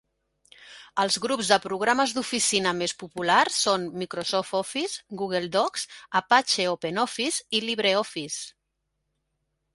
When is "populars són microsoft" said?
3.03-4.57